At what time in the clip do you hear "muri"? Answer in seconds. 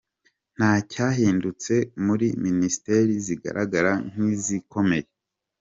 2.05-2.25